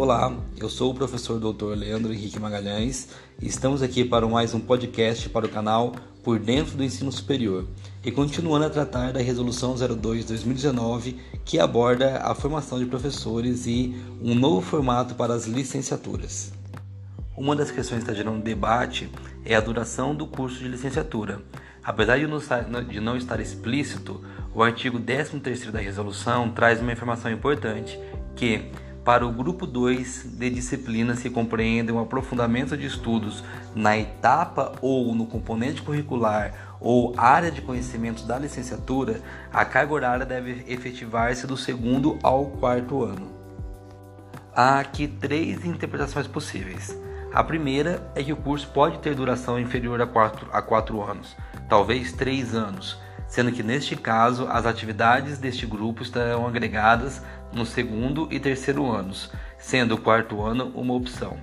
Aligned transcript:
Olá, 0.00 0.34
eu 0.56 0.70
sou 0.70 0.92
o 0.92 0.94
professor 0.94 1.38
Dr. 1.38 1.76
Leandro 1.76 2.10
Henrique 2.10 2.40
Magalhães 2.40 3.10
e 3.38 3.46
estamos 3.46 3.82
aqui 3.82 4.02
para 4.02 4.26
mais 4.26 4.54
um 4.54 4.58
podcast 4.58 5.28
para 5.28 5.44
o 5.44 5.48
canal 5.50 5.92
Por 6.24 6.38
Dentro 6.38 6.74
do 6.74 6.82
Ensino 6.82 7.12
Superior 7.12 7.66
e 8.02 8.10
continuando 8.10 8.64
a 8.64 8.70
tratar 8.70 9.12
da 9.12 9.20
Resolução 9.20 9.74
02-2019 9.74 11.16
que 11.44 11.58
aborda 11.58 12.16
a 12.22 12.34
formação 12.34 12.78
de 12.78 12.86
professores 12.86 13.66
e 13.66 13.94
um 14.22 14.34
novo 14.34 14.62
formato 14.62 15.14
para 15.14 15.34
as 15.34 15.44
licenciaturas. 15.44 16.50
Uma 17.36 17.54
das 17.54 17.70
questões 17.70 18.02
que 18.02 18.10
está 18.10 18.14
gerando 18.14 18.42
debate 18.42 19.10
é 19.44 19.54
a 19.54 19.60
duração 19.60 20.14
do 20.14 20.26
curso 20.26 20.60
de 20.60 20.68
licenciatura. 20.68 21.42
Apesar 21.84 22.16
de 22.18 23.00
não 23.00 23.18
estar 23.18 23.38
explícito, 23.38 24.24
o 24.54 24.62
artigo 24.62 24.98
13 24.98 25.70
da 25.70 25.78
resolução 25.78 26.50
traz 26.50 26.80
uma 26.80 26.92
informação 26.92 27.30
importante 27.30 28.00
que, 28.34 28.70
para 29.04 29.26
o 29.26 29.32
grupo 29.32 29.66
2 29.66 30.24
de 30.32 30.50
disciplinas 30.50 31.20
que 31.20 31.30
compreendem 31.30 31.94
um 31.94 32.00
aprofundamento 32.00 32.76
de 32.76 32.86
estudos 32.86 33.42
na 33.74 33.96
etapa 33.96 34.72
ou 34.80 35.14
no 35.14 35.26
componente 35.26 35.82
curricular 35.82 36.52
ou 36.80 37.14
área 37.16 37.50
de 37.50 37.60
conhecimento 37.60 38.24
da 38.24 38.38
licenciatura, 38.38 39.20
a 39.52 39.64
carga 39.64 39.92
horária 39.92 40.26
deve 40.26 40.64
efetivar-se 40.66 41.46
do 41.46 41.56
segundo 41.56 42.18
ao 42.22 42.46
quarto 42.46 43.02
ano. 43.02 43.28
Há 44.54 44.80
aqui 44.80 45.06
três 45.06 45.64
interpretações 45.64 46.26
possíveis. 46.26 46.96
A 47.32 47.44
primeira 47.44 48.10
é 48.14 48.22
que 48.22 48.32
o 48.32 48.36
curso 48.36 48.68
pode 48.68 48.98
ter 48.98 49.14
duração 49.14 49.58
inferior 49.58 50.00
a 50.00 50.06
4 50.06 50.48
a 50.52 50.60
quatro 50.60 51.02
anos, 51.02 51.36
talvez 51.68 52.12
3 52.12 52.54
anos, 52.54 52.98
sendo 53.28 53.52
que 53.52 53.62
neste 53.62 53.94
caso 53.94 54.48
as 54.48 54.66
atividades 54.66 55.38
deste 55.38 55.64
grupo 55.64 56.02
estarão 56.02 56.46
agregadas 56.46 57.22
no 57.52 57.66
segundo 57.66 58.28
e 58.30 58.38
terceiro 58.38 58.90
anos, 58.90 59.30
sendo 59.58 59.94
o 59.94 60.00
quarto 60.00 60.42
ano 60.42 60.72
uma 60.74 60.94
opção. 60.94 61.36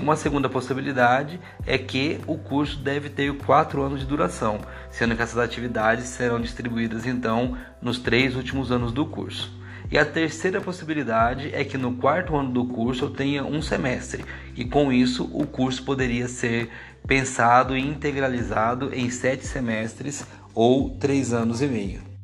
uma 0.00 0.16
segunda 0.16 0.48
possibilidade 0.48 1.40
é 1.66 1.76
que 1.76 2.20
o 2.26 2.38
curso 2.38 2.78
deve 2.78 3.10
ter 3.10 3.36
quatro 3.38 3.82
anos 3.82 4.00
de 4.00 4.06
duração, 4.06 4.60
sendo 4.90 5.16
que 5.16 5.22
essas 5.22 5.38
atividades 5.38 6.06
serão 6.06 6.40
distribuídas 6.40 7.04
então 7.06 7.56
nos 7.82 7.98
três 7.98 8.36
últimos 8.36 8.70
anos 8.70 8.92
do 8.92 9.04
curso. 9.06 9.50
E 9.90 9.96
a 9.98 10.04
terceira 10.04 10.60
possibilidade 10.60 11.54
é 11.54 11.64
que 11.64 11.78
no 11.78 11.96
quarto 11.96 12.36
ano 12.36 12.50
do 12.50 12.66
curso 12.66 13.04
eu 13.04 13.10
tenha 13.10 13.44
um 13.44 13.62
semestre, 13.62 14.24
e 14.56 14.64
com 14.64 14.92
isso 14.92 15.30
o 15.32 15.46
curso 15.46 15.84
poderia 15.84 16.26
ser 16.26 16.70
pensado 17.06 17.76
e 17.76 17.80
integralizado 17.80 18.92
em 18.92 19.10
sete 19.10 19.46
semestres 19.46 20.26
ou 20.52 20.90
três 20.98 21.32
anos 21.32 21.62
e 21.62 21.66
meio. 21.66 22.15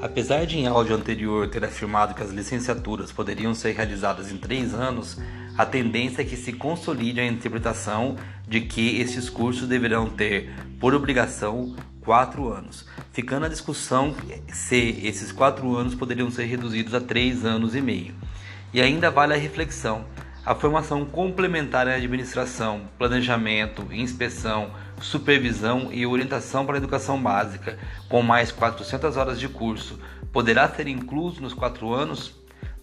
Apesar 0.00 0.44
de 0.44 0.58
em 0.58 0.66
áudio 0.66 0.96
anterior 0.96 1.48
ter 1.48 1.64
afirmado 1.64 2.14
que 2.14 2.22
as 2.22 2.30
licenciaturas 2.30 3.10
poderiam 3.10 3.54
ser 3.54 3.74
realizadas 3.74 4.30
em 4.30 4.36
três 4.36 4.74
anos, 4.74 5.18
a 5.56 5.64
tendência 5.64 6.22
é 6.22 6.24
que 6.24 6.36
se 6.36 6.52
consolide 6.52 7.20
a 7.20 7.26
interpretação 7.26 8.16
de 8.46 8.60
que 8.60 9.00
esses 9.00 9.30
cursos 9.30 9.68
deverão 9.68 10.10
ter, 10.10 10.52
por 10.80 10.94
obrigação, 10.94 11.74
quatro 12.00 12.52
anos, 12.52 12.86
ficando 13.12 13.46
a 13.46 13.48
discussão 13.48 14.14
se 14.48 15.00
esses 15.02 15.32
quatro 15.32 15.74
anos 15.76 15.94
poderiam 15.94 16.30
ser 16.30 16.44
reduzidos 16.44 16.92
a 16.92 17.00
três 17.00 17.44
anos 17.44 17.74
e 17.74 17.80
meio. 17.80 18.14
E 18.72 18.82
ainda 18.82 19.10
vale 19.10 19.32
a 19.32 19.38
reflexão: 19.38 20.04
a 20.46 20.54
formação 20.54 21.06
complementar 21.06 21.88
em 21.88 21.94
administração, 21.94 22.82
planejamento, 22.98 23.86
inspeção, 23.90 24.72
supervisão 25.00 25.90
e 25.90 26.04
orientação 26.06 26.66
para 26.66 26.76
a 26.76 26.78
educação 26.78 27.20
básica, 27.20 27.78
com 28.08 28.20
mais 28.20 28.52
400 28.52 29.16
horas 29.16 29.40
de 29.40 29.48
curso, 29.48 29.98
poderá 30.30 30.68
ser 30.68 30.86
incluso 30.86 31.40
nos 31.40 31.54
quatro 31.54 31.94
anos? 31.94 32.34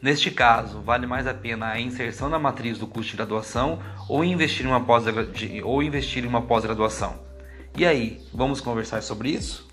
Neste 0.02 0.32
caso, 0.32 0.82
vale 0.82 1.06
mais 1.06 1.28
a 1.28 1.34
pena 1.34 1.68
a 1.68 1.80
inserção 1.80 2.28
na 2.28 2.40
matriz 2.40 2.80
do 2.80 2.88
curso 2.88 3.12
de 3.12 3.18
graduação 3.18 3.80
ou 4.10 4.24
investir 4.24 4.66
em 4.66 4.70
uma 6.28 6.42
pós-graduação? 6.42 7.20
E 7.78 7.86
aí, 7.86 8.20
vamos 8.34 8.60
conversar 8.60 9.04
sobre 9.04 9.30
isso? 9.30 9.70